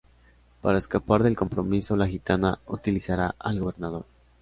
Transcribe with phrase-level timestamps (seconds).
[0.63, 4.05] Para escapar del compromiso, la gitana utilizará al gobernador.